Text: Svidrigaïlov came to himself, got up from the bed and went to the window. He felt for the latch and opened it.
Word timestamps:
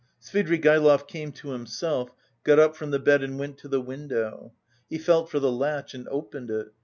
Svidrigaïlov 0.19 1.07
came 1.07 1.31
to 1.31 1.49
himself, 1.49 2.09
got 2.43 2.57
up 2.57 2.75
from 2.75 2.89
the 2.89 2.97
bed 2.97 3.21
and 3.21 3.37
went 3.37 3.59
to 3.59 3.67
the 3.67 3.79
window. 3.81 4.51
He 4.89 4.97
felt 4.97 5.29
for 5.29 5.39
the 5.39 5.51
latch 5.51 5.93
and 5.93 6.07
opened 6.09 6.49
it. 6.49 6.69